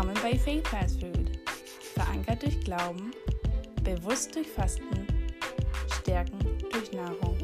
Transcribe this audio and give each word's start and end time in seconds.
Willkommen 0.00 0.22
bei 0.22 0.38
Faith 0.38 0.66
Fast 0.66 0.98
Food. 0.98 1.30
Verankert 1.92 2.42
durch 2.42 2.58
Glauben, 2.60 3.10
bewusst 3.84 4.34
durch 4.34 4.48
Fasten, 4.48 5.06
Stärken 6.00 6.38
durch 6.72 6.90
Nahrung. 6.92 7.36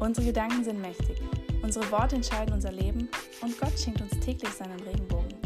Unsere 0.00 0.26
Gedanken 0.26 0.64
sind 0.64 0.80
mächtig, 0.80 1.22
unsere 1.62 1.88
Worte 1.92 2.16
entscheiden 2.16 2.52
unser 2.52 2.72
Leben 2.72 3.08
und 3.42 3.56
Gott 3.60 3.78
schenkt 3.78 4.00
uns 4.00 4.18
täglich 4.18 4.50
seinen 4.50 4.80
Regenbogen. 4.80 5.38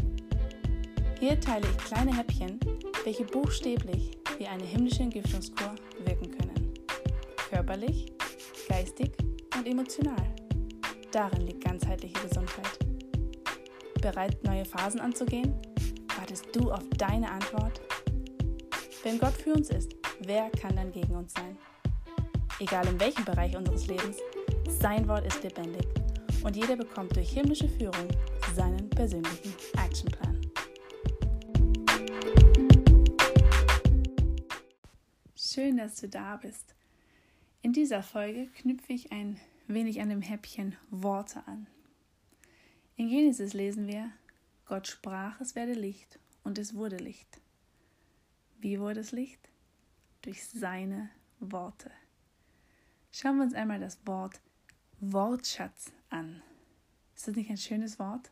Hier 1.19 1.39
teile 1.39 1.67
ich 1.69 1.77
kleine 1.85 2.17
Häppchen, 2.17 2.59
welche 3.03 3.25
buchstäblich 3.25 4.17
wie 4.39 4.47
eine 4.47 4.65
himmlische 4.65 5.03
Entgiftungskur 5.03 5.75
wirken 6.03 6.31
können. 6.31 6.73
Körperlich, 7.47 8.11
geistig 8.67 9.11
und 9.55 9.67
emotional. 9.67 10.33
Darin 11.11 11.45
liegt 11.45 11.63
ganzheitliche 11.63 12.27
Gesundheit. 12.27 12.88
Bereit, 14.01 14.43
neue 14.43 14.65
Phasen 14.65 15.01
anzugehen? 15.01 15.53
Wartest 16.17 16.47
du 16.55 16.71
auf 16.71 16.83
deine 16.97 17.29
Antwort? 17.29 17.81
Wenn 19.03 19.19
Gott 19.19 19.33
für 19.33 19.53
uns 19.53 19.69
ist, 19.69 19.95
wer 20.21 20.49
kann 20.51 20.75
dann 20.75 20.91
gegen 20.91 21.15
uns 21.15 21.33
sein? 21.33 21.57
Egal 22.59 22.87
in 22.87 22.99
welchem 22.99 23.25
Bereich 23.25 23.55
unseres 23.55 23.87
Lebens, 23.87 24.17
sein 24.67 25.07
Wort 25.07 25.25
ist 25.25 25.43
lebendig 25.43 25.85
und 26.43 26.55
jeder 26.55 26.75
bekommt 26.75 27.15
durch 27.15 27.29
himmlische 27.31 27.67
Führung 27.67 28.07
seinen 28.55 28.89
persönlichen 28.89 29.53
Actionplan. 29.77 30.39
Schön, 35.35 35.77
dass 35.77 35.95
du 35.95 36.07
da 36.07 36.37
bist. 36.37 36.75
In 37.61 37.73
dieser 37.73 38.03
Folge 38.03 38.47
knüpfe 38.47 38.93
ich 38.93 39.11
ein 39.11 39.39
wenig 39.67 40.01
an 40.01 40.09
dem 40.09 40.21
Häppchen 40.21 40.75
Worte 40.89 41.43
an. 41.45 41.67
In 42.99 43.07
Genesis 43.07 43.53
lesen 43.53 43.87
wir, 43.87 44.11
Gott 44.65 44.85
sprach, 44.85 45.39
es 45.39 45.55
werde 45.55 45.71
Licht 45.71 46.19
und 46.43 46.57
es 46.57 46.75
wurde 46.75 46.97
Licht. 46.97 47.39
Wie 48.59 48.77
wurde 48.77 48.99
es 48.99 49.13
Licht? 49.13 49.39
Durch 50.21 50.45
seine 50.45 51.09
Worte. 51.39 51.91
Schauen 53.13 53.37
wir 53.37 53.43
uns 53.43 53.53
einmal 53.53 53.79
das 53.79 54.05
Wort 54.05 54.41
Wortschatz 54.99 55.93
an. 56.09 56.41
Ist 57.15 57.29
das 57.29 57.37
nicht 57.37 57.49
ein 57.49 57.55
schönes 57.55 57.99
Wort? 57.99 58.31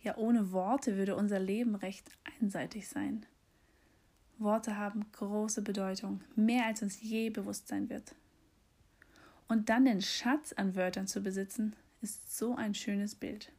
Ja, 0.00 0.16
ohne 0.16 0.50
Worte 0.50 0.96
würde 0.96 1.14
unser 1.14 1.38
Leben 1.38 1.76
recht 1.76 2.10
einseitig 2.40 2.88
sein. 2.88 3.24
Worte 4.38 4.76
haben 4.76 5.06
große 5.12 5.62
Bedeutung, 5.62 6.20
mehr 6.34 6.66
als 6.66 6.82
uns 6.82 7.00
je 7.00 7.30
bewusst 7.30 7.68
sein 7.68 7.88
wird. 7.88 8.16
Und 9.46 9.68
dann 9.68 9.84
den 9.84 10.02
Schatz 10.02 10.52
an 10.52 10.74
Wörtern 10.74 11.06
zu 11.06 11.22
besitzen, 11.22 11.76
ist 12.02 12.36
so 12.36 12.54
ein 12.56 12.74
schönes 12.74 13.14
Bild. 13.14 13.52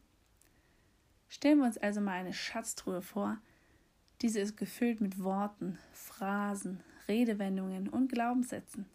Stellen 1.29 1.59
wir 1.59 1.65
uns 1.65 1.77
also 1.77 2.01
mal 2.01 2.19
eine 2.19 2.33
Schatztruhe 2.33 3.01
vor. 3.01 3.39
Diese 4.21 4.39
ist 4.39 4.57
gefüllt 4.57 5.01
mit 5.01 5.23
Worten, 5.23 5.79
Phrasen, 5.91 6.81
Redewendungen 7.07 7.89
und 7.89 8.11
Glaubenssätzen. 8.11 8.85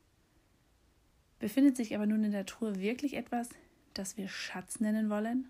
Befindet 1.39 1.77
sich 1.77 1.95
aber 1.95 2.07
nun 2.07 2.25
in 2.25 2.33
der 2.33 2.47
Truhe 2.47 2.77
wirklich 2.77 3.15
etwas, 3.15 3.49
das 3.95 4.17
wir 4.17 4.29
Schatz 4.29 4.81
nennen 4.81 5.11
wollen? 5.11 5.49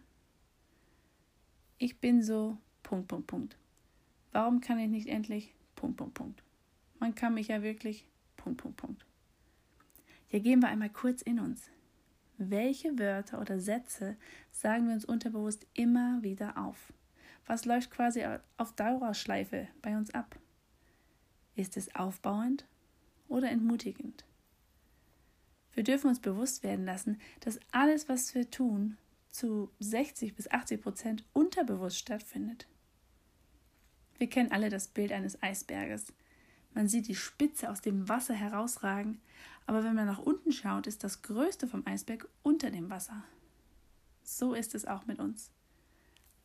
Ich 1.79 1.99
bin 1.99 2.23
so 2.23 2.57
Punkt, 2.83 3.09
Punkt, 3.09 3.27
Punkt. 3.27 3.57
Warum 4.33 4.61
kann 4.61 4.79
ich 4.79 4.89
nicht 4.89 5.09
endlich 5.09 5.55
Punkt, 5.77 5.97
Punkt, 5.97 6.15
Punkt? 6.15 6.43
Man 6.99 7.15
kann 7.15 7.35
mich 7.35 7.49
ja 7.49 7.63
wirklich 7.63 8.07
Punkt, 8.37 8.61
Punkt, 8.61 8.77
Punkt. 8.77 9.07
Ja, 10.31 10.39
gehen 10.39 10.61
wir 10.61 10.69
einmal 10.69 10.91
kurz 10.91 11.23
in 11.23 11.39
uns. 11.39 11.71
Welche 12.39 12.97
Wörter 13.01 13.41
oder 13.41 13.59
Sätze 13.59 14.17
sagen 14.53 14.87
wir 14.87 14.95
uns 14.95 15.05
unterbewusst 15.05 15.67
immer 15.75 16.23
wieder 16.23 16.57
auf? 16.57 16.93
Was 17.47 17.65
läuft 17.65 17.91
quasi 17.91 18.25
auf 18.57 18.73
Dauerschleife 18.77 19.67
bei 19.83 19.97
uns 19.97 20.15
ab? 20.15 20.39
Ist 21.57 21.77
es 21.77 21.93
aufbauend 21.97 22.65
oder 23.27 23.51
entmutigend? 23.51 24.25
Wir 25.75 25.83
dürfen 25.83 26.09
uns 26.09 26.21
bewusst 26.21 26.63
werden 26.63 26.85
lassen, 26.85 27.21
dass 27.41 27.59
alles, 27.73 28.09
was 28.09 28.33
wir 28.37 28.49
tun, 28.49 28.97
zu 29.31 29.73
60 29.81 30.37
bis 30.37 30.49
80 30.49 30.81
Prozent 30.81 31.25
unterbewusst 31.33 31.99
stattfindet. 31.99 32.69
Wir 34.17 34.29
kennen 34.29 34.53
alle 34.53 34.69
das 34.69 34.87
Bild 34.87 35.11
eines 35.11 35.43
Eisberges. 35.43 36.13
Man 36.75 36.89
sieht 36.89 37.09
die 37.09 37.15
Spitze 37.15 37.71
aus 37.71 37.81
dem 37.81 38.09
Wasser 38.09 38.35
herausragen, 38.35 39.21
aber 39.67 39.85
wenn 39.85 39.95
man 39.95 40.07
nach 40.07 40.19
unten 40.19 40.53
schaut, 40.53 40.87
ist 40.87 41.05
das 41.05 41.23
Größte 41.23 41.67
vom 41.67 41.87
Eisberg 41.87 42.29
unter 42.43 42.71
dem 42.71 42.89
Wasser. 42.91 43.23
So 44.23 44.55
ist 44.55 44.75
es 44.75 44.87
auch 44.87 45.07
mit 45.07 45.19
uns. 45.19 45.51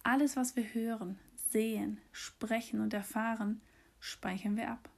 Alles, 0.03 0.35
was 0.35 0.55
wir 0.55 0.73
hören, 0.73 1.17
sehen, 1.49 1.99
sprechen 2.11 2.81
und 2.81 2.93
erfahren, 2.93 3.61
speichern 3.99 4.57
wir 4.57 4.69
ab. 4.69 4.89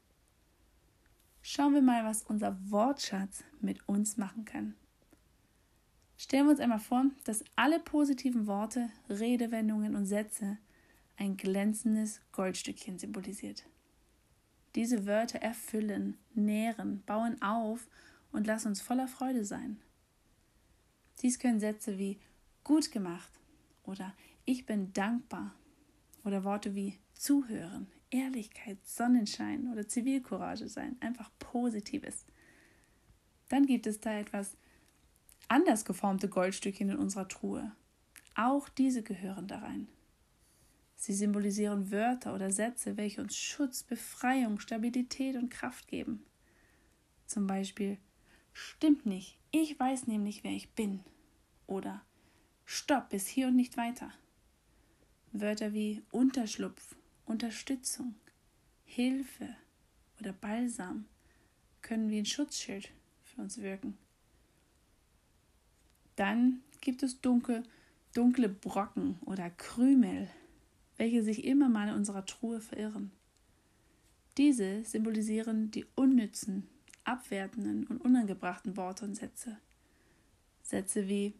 Schauen 1.41 1.75
wir 1.75 1.81
mal, 1.83 2.03
was 2.03 2.23
unser 2.23 2.57
Wortschatz 2.71 3.43
mit 3.61 3.87
uns 3.87 4.17
machen 4.17 4.45
kann. 4.45 4.73
Stellen 6.17 6.45
wir 6.45 6.51
uns 6.51 6.59
einmal 6.59 6.79
vor, 6.79 7.05
dass 7.25 7.43
alle 7.55 7.79
positiven 7.79 8.47
Worte, 8.47 8.89
Redewendungen 9.09 9.95
und 9.95 10.05
Sätze 10.05 10.57
ein 11.17 11.37
glänzendes 11.37 12.21
Goldstückchen 12.31 12.97
symbolisiert. 12.97 13.65
Diese 14.75 15.05
Wörter 15.05 15.39
erfüllen, 15.39 16.17
nähren, 16.33 17.01
bauen 17.05 17.41
auf 17.41 17.87
und 18.31 18.45
lassen 18.45 18.69
uns 18.69 18.81
voller 18.81 19.07
Freude 19.07 19.45
sein. 19.45 19.79
Dies 21.21 21.39
können 21.39 21.61
Sätze 21.61 21.97
wie 21.97 22.19
gut 22.63 22.91
gemacht 22.91 23.31
oder 23.83 24.13
ich 24.43 24.65
bin 24.65 24.91
dankbar 24.91 25.55
oder 26.25 26.43
Worte 26.43 26.75
wie 26.75 26.99
zuhören, 27.13 27.87
Ehrlichkeit, 28.09 28.77
Sonnenschein 28.85 29.71
oder 29.71 29.87
Zivilcourage 29.87 30.67
sein, 30.67 30.97
einfach 30.99 31.31
Positives. 31.39 32.25
Dann 33.47 33.65
gibt 33.65 33.87
es 33.87 34.01
da 34.01 34.19
etwas 34.19 34.57
anders 35.47 35.85
geformte 35.85 36.27
Goldstückchen 36.27 36.89
in 36.89 36.97
unserer 36.97 37.27
Truhe. 37.27 37.71
Auch 38.35 38.67
diese 38.67 39.03
gehören 39.03 39.47
da 39.47 39.59
rein. 39.59 39.87
Sie 41.05 41.13
symbolisieren 41.13 41.91
Wörter 41.91 42.33
oder 42.33 42.49
Sätze, 42.49 42.97
welche 42.97 43.21
uns 43.21 43.37
Schutz, 43.37 43.83
Befreiung, 43.83 44.59
Stabilität 44.59 45.35
und 45.35 45.51
Kraft 45.51 45.87
geben. 45.87 46.25
Zum 47.27 47.45
Beispiel 47.45 47.99
Stimmt 48.53 49.05
nicht, 49.05 49.37
ich 49.51 49.79
weiß 49.79 50.07
nämlich, 50.07 50.43
wer 50.43 50.53
ich 50.53 50.71
bin. 50.71 51.01
Oder 51.67 52.01
Stopp 52.65 53.09
bis 53.09 53.27
hier 53.27 53.49
und 53.49 53.55
nicht 53.55 53.77
weiter. 53.77 54.11
Wörter 55.31 55.73
wie 55.73 56.01
Unterschlupf, 56.09 56.95
Unterstützung, 57.27 58.15
Hilfe 58.83 59.55
oder 60.19 60.33
Balsam 60.33 61.05
können 61.83 62.09
wie 62.09 62.17
ein 62.17 62.25
Schutzschild 62.25 62.89
für 63.21 63.43
uns 63.43 63.59
wirken. 63.59 63.95
Dann 66.15 66.63
gibt 66.81 67.03
es 67.03 67.21
dunkle, 67.21 67.61
dunkle 68.15 68.49
Brocken 68.49 69.19
oder 69.23 69.51
Krümel, 69.51 70.29
welche 70.97 71.23
sich 71.23 71.45
immer 71.45 71.69
mal 71.69 71.89
in 71.89 71.95
unserer 71.95 72.25
Truhe 72.25 72.59
verirren. 72.59 73.11
Diese 74.37 74.83
symbolisieren 74.83 75.71
die 75.71 75.85
unnützen, 75.95 76.67
abwertenden 77.03 77.87
und 77.87 78.01
unangebrachten 78.01 78.75
Worte 78.77 79.05
und 79.05 79.15
Sätze. 79.15 79.57
Sätze 80.61 81.07
wie 81.07 81.33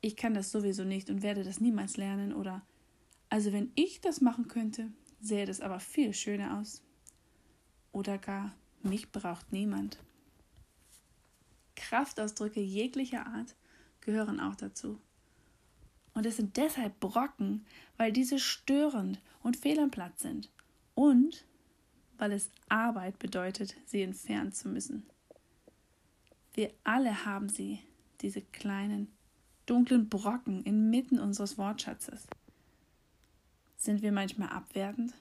ich 0.00 0.16
kann 0.16 0.34
das 0.34 0.50
sowieso 0.50 0.84
nicht 0.84 1.10
und 1.10 1.22
werde 1.22 1.44
das 1.44 1.60
niemals 1.60 1.96
lernen 1.96 2.32
oder 2.32 2.62
also 3.28 3.52
wenn 3.52 3.72
ich 3.76 4.00
das 4.00 4.20
machen 4.20 4.48
könnte, 4.48 4.92
sähe 5.20 5.46
das 5.46 5.60
aber 5.60 5.80
viel 5.80 6.12
schöner 6.12 6.58
aus. 6.58 6.82
Oder 7.90 8.18
gar 8.18 8.54
mich 8.82 9.10
braucht 9.10 9.52
niemand. 9.52 9.98
Kraftausdrücke 11.76 12.60
jeglicher 12.60 13.26
Art 13.26 13.54
gehören 14.00 14.40
auch 14.40 14.56
dazu. 14.56 15.00
Und 16.14 16.26
es 16.26 16.36
sind 16.36 16.56
deshalb 16.56 17.00
Brocken, 17.00 17.64
weil 17.96 18.12
diese 18.12 18.38
störend 18.38 19.20
und 19.42 19.56
fehl 19.56 19.78
am 19.80 19.90
Platz 19.90 20.22
sind 20.22 20.50
und 20.94 21.44
weil 22.18 22.32
es 22.32 22.50
Arbeit 22.68 23.18
bedeutet, 23.18 23.74
sie 23.86 24.02
entfernen 24.02 24.52
zu 24.52 24.68
müssen. 24.68 25.04
Wir 26.54 26.70
alle 26.84 27.24
haben 27.24 27.48
sie, 27.48 27.80
diese 28.20 28.42
kleinen, 28.42 29.08
dunklen 29.66 30.08
Brocken 30.08 30.62
inmitten 30.64 31.18
unseres 31.18 31.56
Wortschatzes. 31.58 32.26
Sind 33.76 34.02
wir 34.02 34.12
manchmal 34.12 34.50
abwertend? 34.50 35.14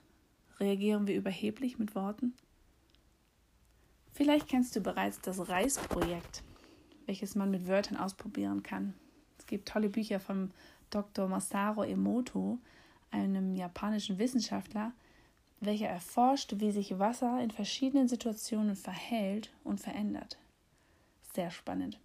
Reagieren 0.59 1.07
wir 1.07 1.15
überheblich 1.15 1.79
mit 1.79 1.95
Worten? 1.95 2.33
Vielleicht 4.13 4.47
kennst 4.47 4.75
du 4.75 4.81
bereits 4.81 5.19
das 5.21 5.47
Reisprojekt, 5.47 6.43
welches 7.05 7.33
man 7.33 7.49
mit 7.49 7.67
Wörtern 7.67 7.97
ausprobieren 7.97 8.61
kann. 8.61 8.93
Es 9.39 9.47
gibt 9.47 9.67
tolle 9.67 9.89
Bücher 9.89 10.19
vom 10.19 10.51
Dr. 10.91 11.27
Masaru 11.27 11.83
Emoto, 11.83 12.59
einem 13.09 13.55
japanischen 13.55 14.19
Wissenschaftler, 14.19 14.93
welcher 15.59 15.87
erforscht, 15.87 16.53
wie 16.57 16.71
sich 16.71 16.99
Wasser 16.99 17.41
in 17.41 17.51
verschiedenen 17.51 18.07
Situationen 18.07 18.75
verhält 18.75 19.51
und 19.63 19.79
verändert. 19.79 20.37
Sehr 21.33 21.51
spannend. 21.51 21.99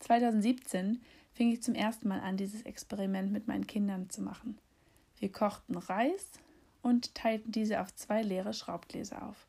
2017 0.00 1.00
fing 1.32 1.52
ich 1.52 1.62
zum 1.62 1.74
ersten 1.74 2.08
Mal 2.08 2.20
an, 2.20 2.36
dieses 2.36 2.62
Experiment 2.62 3.32
mit 3.32 3.48
meinen 3.48 3.66
Kindern 3.66 4.10
zu 4.10 4.22
machen. 4.22 4.58
Wir 5.18 5.32
kochten 5.32 5.76
Reis 5.76 6.30
und 6.82 7.14
teilten 7.14 7.52
diese 7.52 7.80
auf 7.80 7.94
zwei 7.94 8.22
leere 8.22 8.52
Schraubgläser 8.52 9.26
auf. 9.26 9.46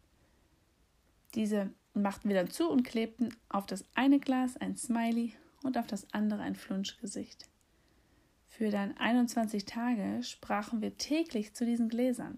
Diese 1.33 1.69
machten 1.93 2.29
wir 2.29 2.35
dann 2.35 2.49
zu 2.49 2.69
und 2.69 2.83
klebten 2.83 3.35
auf 3.49 3.65
das 3.65 3.83
eine 3.93 4.19
Glas 4.19 4.55
ein 4.57 4.77
Smiley 4.77 5.33
und 5.63 5.77
auf 5.77 5.87
das 5.87 6.07
andere 6.13 6.41
ein 6.41 6.55
Flunschgesicht. 6.55 7.49
Für 8.57 8.69
dann 8.69 8.95
21 8.95 9.65
Tage 9.65 10.23
sprachen 10.23 10.79
wir 10.79 10.97
täglich 10.97 11.53
zu 11.53 11.65
diesen 11.65 11.89
Gläsern. 11.89 12.37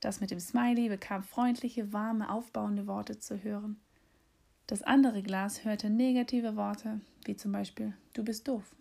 Das 0.00 0.20
mit 0.20 0.30
dem 0.30 0.38
Smiley 0.38 0.90
bekam 0.90 1.22
freundliche, 1.22 1.94
warme, 1.94 2.30
aufbauende 2.30 2.86
Worte 2.86 3.18
zu 3.18 3.42
hören. 3.42 3.80
Das 4.66 4.82
andere 4.82 5.22
Glas 5.22 5.64
hörte 5.64 5.88
negative 5.88 6.56
Worte, 6.56 7.00
wie 7.24 7.36
zum 7.36 7.52
Beispiel 7.52 7.94
Du 8.12 8.22
bist 8.22 8.46
doof. 8.48 8.76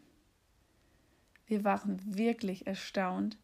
Wir 1.48 1.64
waren 1.64 2.02
wirklich 2.04 2.68
erstaunt, 2.68 3.38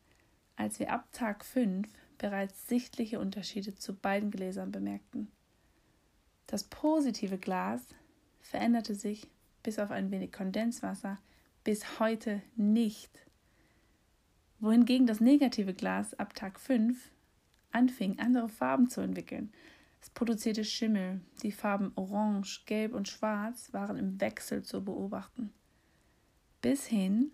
als 0.58 0.78
wir 0.82 0.92
ab 0.92 1.08
Tag 1.14 1.46
5 1.46 1.88
bereits 2.18 2.68
sichtliche 2.68 3.22
Unterschiede 3.22 3.76
zu 3.76 3.96
beiden 3.96 4.30
Gläsern 4.30 4.74
bemerkten. 4.74 5.32
Das 6.48 6.66
positive 6.66 7.38
Glas 7.38 7.82
veränderte 8.42 8.94
sich 8.94 9.30
bis 9.64 9.80
auf 9.80 9.90
ein 9.90 10.12
wenig 10.12 10.34
Kondenswasser 10.34 11.18
bis 11.64 12.00
heute 12.00 12.42
nicht. 12.56 13.26
Wohingegen 14.60 15.08
das 15.08 15.20
negative 15.20 15.74
Glas 15.74 16.14
ab 16.16 16.34
Tag 16.34 16.60
5 16.60 17.12
anfing, 17.72 18.20
andere 18.20 18.50
Farben 18.50 18.90
zu 18.90 19.02
entwickeln. 19.02 19.52
Es 20.02 20.10
produzierte 20.10 20.64
Schimmel. 20.64 21.22
Die 21.44 21.52
Farben 21.52 21.92
Orange, 21.96 22.64
Gelb 22.66 22.94
und 22.94 23.08
Schwarz 23.08 23.74
waren 23.74 23.98
im 23.98 24.20
Wechsel 24.20 24.64
zu 24.64 24.84
beobachten. 24.84 25.54
Bis 26.62 26.86
hin, 26.86 27.32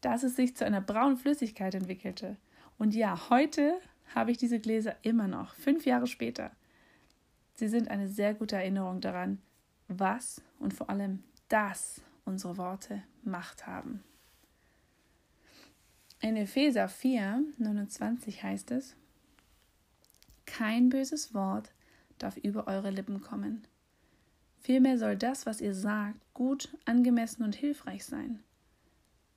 dass 0.00 0.22
es 0.22 0.36
sich 0.36 0.56
zu 0.56 0.64
einer 0.64 0.80
braunen 0.80 1.16
Flüssigkeit 1.16 1.74
entwickelte. 1.74 2.36
Und 2.78 2.94
ja, 2.94 3.30
heute 3.30 3.80
habe 4.14 4.30
ich 4.30 4.38
diese 4.38 4.60
Gläser 4.60 4.96
immer 5.02 5.28
noch, 5.28 5.54
fünf 5.54 5.84
Jahre 5.84 6.06
später. 6.06 6.52
Sie 7.54 7.68
sind 7.68 7.88
eine 7.88 8.08
sehr 8.08 8.34
gute 8.34 8.56
Erinnerung 8.56 9.00
daran, 9.00 9.40
was 9.88 10.42
und 10.58 10.74
vor 10.74 10.90
allem 10.90 11.22
dass 11.48 12.02
unsere 12.26 12.58
Worte 12.58 13.02
Macht 13.22 13.66
haben. 13.66 14.04
In 16.20 16.36
Epheser 16.36 16.88
4, 16.88 17.42
29 17.58 18.42
heißt 18.42 18.70
es, 18.72 18.96
kein 20.44 20.88
böses 20.88 21.34
Wort 21.34 21.72
darf 22.18 22.36
über 22.36 22.66
eure 22.66 22.90
Lippen 22.90 23.20
kommen. 23.20 23.66
Vielmehr 24.60 24.98
soll 24.98 25.16
das, 25.16 25.46
was 25.46 25.60
ihr 25.60 25.74
sagt, 25.74 26.18
gut, 26.34 26.76
angemessen 26.84 27.42
und 27.42 27.54
hilfreich 27.54 28.04
sein. 28.04 28.42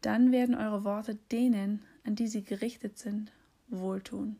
Dann 0.01 0.31
werden 0.31 0.55
eure 0.55 0.83
Worte 0.83 1.15
denen, 1.31 1.83
an 2.03 2.15
die 2.15 2.27
sie 2.27 2.43
gerichtet 2.43 2.97
sind, 2.97 3.31
wohltun. 3.67 4.37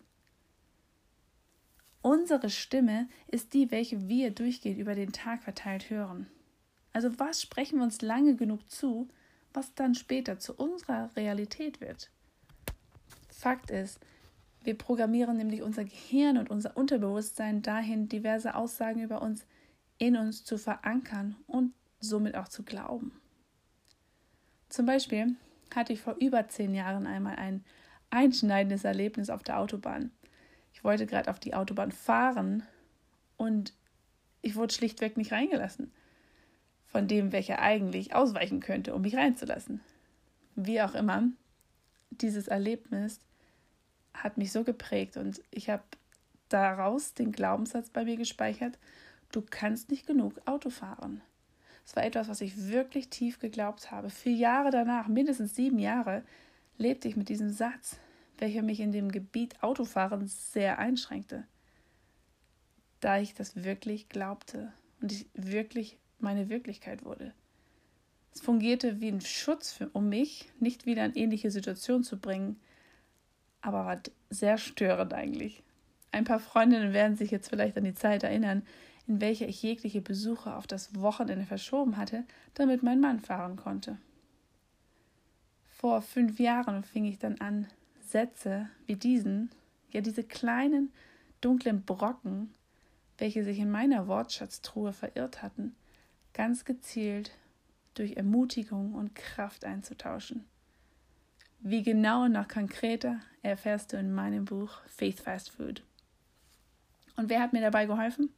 Unsere 2.02 2.50
Stimme 2.50 3.10
ist 3.28 3.54
die, 3.54 3.72
welche 3.72 4.08
wir 4.08 4.32
durchgehend 4.32 4.80
über 4.80 4.96
den 4.96 5.12
Tag 5.12 5.44
verteilt 5.44 5.90
hören. 5.90 6.28
Also 6.94 7.20
was 7.20 7.42
sprechen 7.42 7.78
wir 7.78 7.84
uns 7.84 8.02
lange 8.02 8.36
genug 8.36 8.70
zu, 8.70 9.08
was 9.54 9.74
dann 9.74 9.96
später 9.96 10.40
zu 10.40 10.56
unserer 10.56 11.10
Realität 11.16 11.82
wird? 11.82 12.10
Fakt 13.30 13.72
ist, 13.72 14.00
wir 14.64 14.78
programmieren 14.78 15.38
nämlich 15.38 15.62
unser 15.62 15.86
Gehirn 15.86 16.38
und 16.38 16.50
unser 16.50 16.76
Unterbewusstsein 16.76 17.62
dahin, 17.62 18.10
diverse 18.10 18.56
Aussagen 18.56 19.02
über 19.02 19.22
uns 19.22 19.46
in 19.98 20.18
uns 20.18 20.44
zu 20.44 20.58
verankern 20.58 21.36
und 21.48 21.74
somit 22.00 22.36
auch 22.36 22.48
zu 22.48 22.64
glauben. 22.64 23.12
Zum 24.70 24.86
Beispiel 24.86 25.36
hatte 25.74 25.94
ich 25.94 26.02
vor 26.02 26.16
über 26.20 26.48
zehn 26.50 26.74
Jahren 26.74 27.08
einmal 27.08 27.36
ein 27.36 27.64
einschneidendes 28.10 28.84
Erlebnis 28.84 29.30
auf 29.30 29.44
der 29.44 29.60
Autobahn. 29.60 30.12
Ich 30.74 30.84
wollte 30.84 31.06
gerade 31.06 31.30
auf 31.30 31.40
die 31.40 31.54
Autobahn 31.54 31.92
fahren 31.92 32.64
und 33.38 33.74
ich 34.42 34.56
wurde 34.56 34.74
schlichtweg 34.74 35.18
nicht 35.18 35.32
reingelassen. 35.32 35.92
Von 36.92 37.08
dem, 37.08 37.32
welcher 37.32 37.60
eigentlich 37.60 38.16
ausweichen 38.16 38.60
könnte, 38.60 38.96
um 38.96 39.02
mich 39.02 39.16
reinzulassen. 39.16 39.82
Wie 40.56 40.82
auch 40.82 40.96
immer, 40.96 41.24
dieses 42.10 42.48
Erlebnis 42.48 43.20
hat 44.14 44.38
mich 44.38 44.52
so 44.52 44.64
geprägt 44.64 45.18
und 45.18 45.42
ich 45.52 45.70
habe 45.70 45.84
daraus 46.50 47.14
den 47.14 47.32
Glaubenssatz 47.32 47.90
bei 47.90 48.04
mir 48.04 48.18
gespeichert, 48.18 48.78
du 49.32 49.42
kannst 49.42 49.92
nicht 49.92 50.08
genug 50.08 50.42
Auto 50.46 50.70
fahren. 50.70 51.22
Es 51.86 51.96
war 51.96 52.04
etwas, 52.04 52.28
was 52.28 52.42
ich 52.42 52.68
wirklich 52.68 53.10
tief 53.10 53.40
geglaubt 53.40 53.92
habe. 53.92 54.10
Vier 54.10 54.34
Jahre 54.34 54.72
danach, 54.72 55.08
mindestens 55.08 55.56
sieben 55.56 55.80
Jahre, 55.80 56.24
lebte 56.78 57.08
ich 57.08 57.16
mit 57.16 57.30
diesem 57.30 57.50
Satz, 57.50 57.98
welcher 58.38 58.62
mich 58.62 58.80
in 58.80 58.92
dem 58.92 59.12
Gebiet 59.12 59.62
Autofahren 59.64 60.28
sehr 60.28 60.80
einschränkte, 60.80 61.46
da 63.00 63.20
ich 63.20 63.34
das 63.34 63.64
wirklich 63.64 64.10
glaubte 64.10 64.72
und 65.02 65.12
ich 65.12 65.28
wirklich 65.34 65.98
meine 66.22 66.50
Wirklichkeit 66.50 67.06
wurde. 67.06 67.34
Es 68.34 68.42
fungierte 68.42 69.02
wie 69.02 69.10
ein 69.10 69.22
Schutz, 69.22 69.72
für, 69.72 69.90
um 69.90 70.10
mich 70.10 70.52
nicht 70.60 70.86
wieder 70.86 71.06
in 71.06 71.16
ähnliche 71.16 71.52
Situationen 71.52 72.04
zu 72.04 72.20
bringen, 72.20 72.60
aber 73.62 73.86
war 73.86 74.00
sehr 74.30 74.58
störend 74.58 75.14
eigentlich. 75.14 75.64
Ein 76.12 76.24
paar 76.24 76.40
Freundinnen 76.40 76.94
werden 76.94 77.18
sich 77.18 77.32
jetzt 77.32 77.50
vielleicht 77.50 77.78
an 77.78 77.84
die 77.84 77.94
Zeit 77.94 78.24
erinnern, 78.24 78.64
in 79.08 79.22
welcher 79.22 79.48
ich 79.48 79.62
jegliche 79.64 80.02
Besuche 80.02 80.56
auf 80.56 80.68
das 80.68 81.00
Wochenende 81.00 81.46
verschoben 81.46 81.98
hatte, 81.98 82.24
damit 82.54 82.84
mein 82.84 83.00
Mann 83.00 83.20
fahren 83.20 83.56
konnte. 83.56 83.98
Vor 85.68 86.02
fünf 86.02 86.40
Jahren 86.40 86.84
fing 86.84 87.06
ich 87.06 87.20
dann 87.20 87.40
an, 87.42 87.68
Sätze 88.02 88.70
wie 88.86 88.96
diesen, 88.96 89.50
ja 89.92 90.02
diese 90.02 90.24
kleinen, 90.24 90.92
dunklen 91.42 91.84
Brocken, 91.84 92.54
welche 93.18 93.44
sich 93.44 93.60
in 93.60 93.72
meiner 93.72 94.08
Wortschatztruhe 94.08 94.94
verirrt 94.94 95.42
hatten, 95.42 95.76
ganz 96.40 96.64
gezielt 96.64 97.32
durch 97.96 98.16
Ermutigung 98.16 98.94
und 98.94 99.14
Kraft 99.14 99.66
einzutauschen. 99.66 100.46
Wie 101.60 101.84
genau 101.84 102.24
und 102.24 102.32
noch 102.32 102.48
konkreter 102.48 103.20
erfährst 103.42 103.92
du 103.92 103.98
in 103.98 104.14
meinem 104.14 104.46
Buch 104.46 104.80
Faith 104.88 105.20
Fast 105.20 105.52
Food. 105.52 105.84
Und 107.18 107.28
wer 107.28 107.42
hat 107.42 107.52
mir 107.52 107.60
dabei 107.60 107.88
geholfen? 107.88 108.30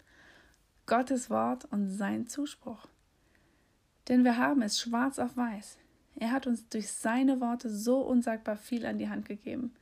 Gottes 0.88 1.30
Wort 1.30 1.66
und 1.66 1.90
sein 1.90 2.26
Zuspruch. 2.26 2.88
Denn 4.08 4.24
wir 4.24 4.36
haben 4.38 4.64
es 4.64 4.82
schwarz 4.82 5.20
auf 5.20 5.38
weiß. 5.38 5.78
Er 6.16 6.32
hat 6.32 6.48
uns 6.48 6.68
durch 6.70 6.92
seine 6.92 7.40
Worte 7.40 7.70
so 7.70 8.00
unsagbar 8.00 8.56
viel 8.56 8.88
an 8.88 8.98
die 8.98 9.10
Hand 9.10 9.28
gegeben. 9.28 9.76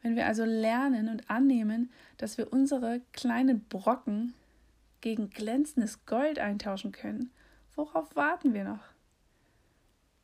Wenn 0.00 0.16
wir 0.16 0.24
also 0.24 0.46
lernen 0.46 1.10
und 1.10 1.28
annehmen, 1.28 1.92
dass 2.16 2.38
wir 2.38 2.54
unsere 2.54 3.02
kleinen 3.12 3.64
Brocken 3.64 4.32
gegen 5.04 5.28
glänzendes 5.28 6.06
Gold 6.06 6.38
eintauschen 6.38 6.90
können, 6.90 7.30
worauf 7.76 8.16
warten 8.16 8.54
wir 8.54 8.64
noch? 8.64 8.82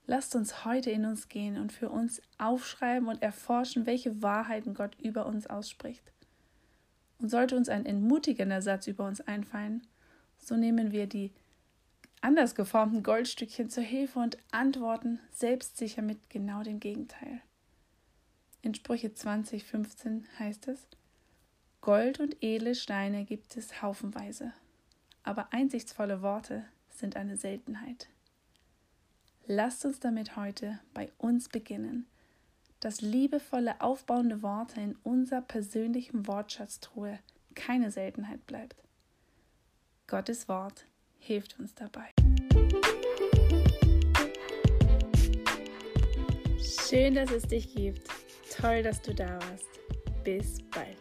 Lasst 0.07 0.35
uns 0.35 0.65
heute 0.65 0.91
in 0.91 1.05
uns 1.05 1.29
gehen 1.29 1.59
und 1.59 1.71
für 1.71 1.91
uns 1.91 2.23
aufschreiben 2.39 3.07
und 3.07 3.23
erforschen, 3.23 3.85
welche 3.85 4.23
Wahrheiten 4.23 4.73
Gott 4.73 4.97
über 4.99 5.27
uns 5.27 5.47
ausspricht. 5.47 6.11
Und 7.19 7.29
sollte 7.29 7.59
uns 7.59 7.69
ein 7.69 7.85
entmutigender 7.85 8.63
Satz 8.63 8.87
über 8.87 9.07
uns 9.07 9.21
einfallen, 9.21 9.87
so 10.39 10.57
nehmen 10.57 10.93
wir 10.93 11.07
die 11.07 11.31
anders 12.23 12.55
geformten 12.55 13.03
Goldstückchen 13.03 13.69
zur 13.69 13.85
Hilfe 13.85 14.19
und 14.19 14.39
antworten 14.51 15.21
selbstsicher 15.31 16.01
mit 16.01 16.31
genau 16.31 16.63
dem 16.63 16.81
Gegenteil. 16.81 17.43
In 18.63 18.75
Sprüche 18.75 19.09
20,15 19.09 20.23
heißt 20.39 20.69
es: 20.69 20.89
Gold 21.83 22.19
und 22.19 22.43
edle 22.43 22.75
Steine 22.75 23.27
gibt 23.27 23.59
es 23.59 23.83
haufenweise, 23.83 24.55
aber 25.23 25.53
einsichtsvolle 25.53 26.23
Worte 26.23 26.65
sind 26.91 27.17
eine 27.17 27.37
Seltenheit. 27.37 28.09
Lasst 29.47 29.85
uns 29.85 30.01
damit 30.01 30.37
heute 30.37 30.79
bei 30.95 31.11
uns 31.19 31.49
beginnen, 31.49 32.07
dass 32.81 33.01
liebevolle, 33.01 33.81
aufbauende 33.81 34.43
Worte 34.43 34.81
in 34.81 34.97
unserer 35.03 35.43
persönlichen 35.43 36.27
Wortschatztruhe 36.27 37.19
keine 37.55 37.91
Seltenheit 37.91 38.47
bleibt. 38.47 38.77
Gottes 40.07 40.49
Wort 40.49 40.87
hilft 41.19 41.59
uns 41.59 41.75
dabei. 41.75 42.11
Schön, 46.89 47.15
dass 47.15 47.31
es 47.31 47.43
dich 47.43 47.75
gibt. 47.75 48.09
Toll, 48.57 48.83
dass 48.83 49.01
du 49.03 49.15
da 49.15 49.39
warst. 49.41 49.69
Bis 50.25 50.61
bald. 50.71 51.00